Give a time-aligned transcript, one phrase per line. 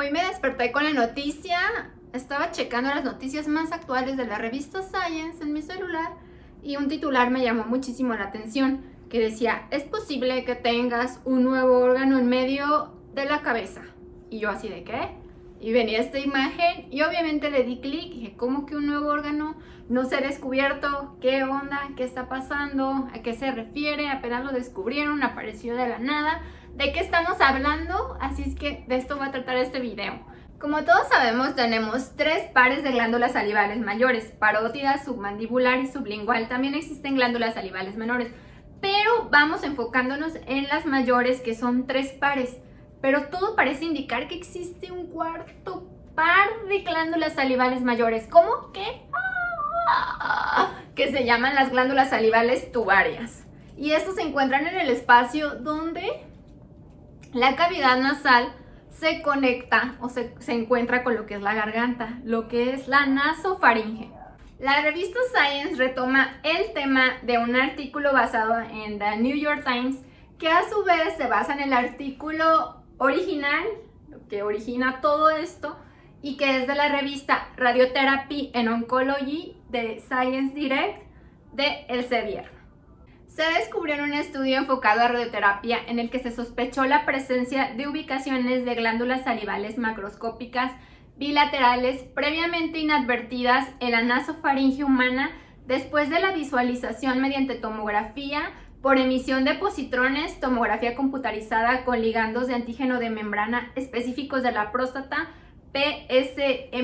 [0.00, 1.58] Hoy me desperté con la noticia,
[2.14, 6.14] estaba checando las noticias más actuales de la revista Science en mi celular
[6.62, 11.44] y un titular me llamó muchísimo la atención que decía, es posible que tengas un
[11.44, 13.82] nuevo órgano en medio de la cabeza.
[14.30, 15.10] Y yo así de qué?
[15.60, 19.08] Y venía esta imagen y obviamente le di clic y dije, ¿cómo que un nuevo
[19.08, 19.56] órgano
[19.90, 21.18] no se ha descubierto?
[21.20, 21.90] ¿Qué onda?
[21.96, 23.08] ¿Qué está pasando?
[23.12, 24.08] ¿A qué se refiere?
[24.08, 26.40] Apenas lo descubrieron, apareció de la nada.
[26.74, 28.16] ¿De qué estamos hablando?
[28.20, 30.24] Así es que de esto va a tratar este video.
[30.58, 36.48] Como todos sabemos, tenemos tres pares de glándulas salivales mayores, parótida, submandibular y sublingual.
[36.48, 38.32] También existen glándulas salivales menores,
[38.80, 42.58] pero vamos enfocándonos en las mayores, que son tres pares.
[43.00, 48.26] Pero todo parece indicar que existe un cuarto par de glándulas salivales mayores.
[48.26, 48.72] ¿Cómo?
[48.72, 49.02] ¿Qué?
[49.88, 53.46] Ah, que se llaman las glándulas salivales tubarias.
[53.76, 56.24] Y estos se encuentran en el espacio donde
[57.32, 58.52] la cavidad nasal
[58.90, 63.06] se conecta o se, encuentra con lo que es la garganta, lo que es la
[63.06, 64.10] nasofaringe.
[64.58, 69.96] La revista Science retoma el tema de un artículo basado en The New York Times,
[70.38, 73.64] que a su vez se basa en el artículo original,
[74.28, 75.76] que origina todo esto,
[76.22, 81.02] y que es de la revista Radiotherapy en Oncology de Science Direct
[81.52, 82.60] de Elsevier
[83.30, 87.72] se descubrió en un estudio enfocado a radioterapia en el que se sospechó la presencia
[87.74, 90.72] de ubicaciones de glándulas salivales macroscópicas
[91.16, 95.30] bilaterales previamente inadvertidas en la nasofaringe humana
[95.66, 98.50] después de la visualización mediante tomografía
[98.82, 104.72] por emisión de positrones, tomografía computarizada con ligandos de antígeno de membrana específicos de la
[104.72, 105.28] próstata,
[105.72, 106.80] PSMA-PET-CT.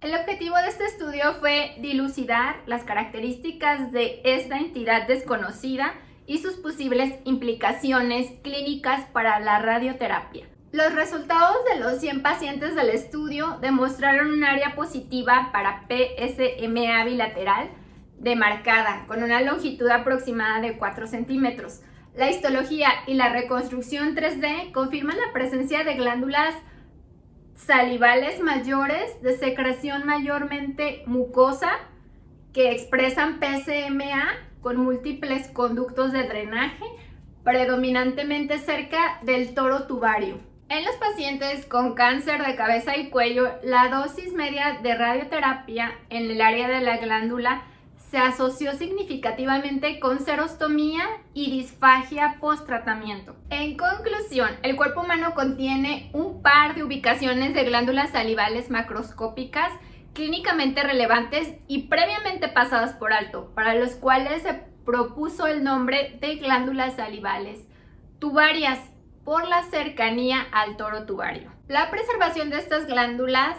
[0.00, 5.94] El objetivo de este estudio fue dilucidar las características de esta entidad desconocida
[6.26, 10.46] y sus posibles implicaciones clínicas para la radioterapia.
[10.72, 17.70] Los resultados de los 100 pacientes del estudio demostraron un área positiva para PSMA bilateral
[18.20, 21.80] demarcada, con una longitud aproximada de 4 centímetros.
[22.14, 26.54] La histología y la reconstrucción 3D confirman la presencia de glándulas
[27.54, 31.70] salivales mayores de secreción mayormente mucosa
[32.52, 34.28] que expresan PSMA
[34.60, 36.84] con múltiples conductos de drenaje,
[37.44, 40.38] predominantemente cerca del toro tubario.
[40.68, 46.30] En los pacientes con cáncer de cabeza y cuello, la dosis media de radioterapia en
[46.30, 47.62] el área de la glándula
[48.10, 53.36] se asoció significativamente con serostomía y disfagia post-tratamiento.
[53.50, 59.70] En conclusión, el cuerpo humano contiene un par de ubicaciones de glándulas salivales macroscópicas
[60.12, 64.54] clínicamente relevantes y previamente pasadas por alto, para los cuales se
[64.84, 67.68] propuso el nombre de glándulas salivales
[68.18, 68.80] tubarias
[69.24, 71.52] por la cercanía al toro tubario.
[71.68, 73.56] La preservación de estas glándulas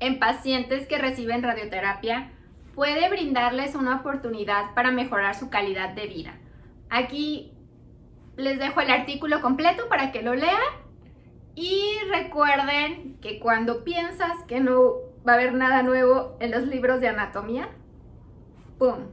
[0.00, 2.32] en pacientes que reciben radioterapia
[2.80, 6.38] puede brindarles una oportunidad para mejorar su calidad de vida.
[6.88, 7.52] Aquí
[8.38, 10.56] les dejo el artículo completo para que lo lean
[11.54, 14.94] y recuerden que cuando piensas que no
[15.28, 17.68] va a haber nada nuevo en los libros de anatomía,
[18.78, 19.08] ¡pum!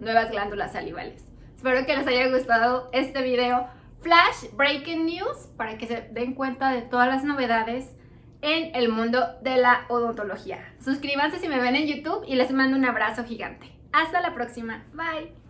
[0.00, 1.30] Nuevas glándulas salivales.
[1.54, 3.66] Espero que les haya gustado este video
[4.00, 7.94] flash breaking news para que se den cuenta de todas las novedades
[8.42, 10.74] en el mundo de la odontología.
[10.84, 13.72] Suscríbanse si me ven en YouTube y les mando un abrazo gigante.
[13.92, 14.84] Hasta la próxima.
[14.92, 15.41] Bye.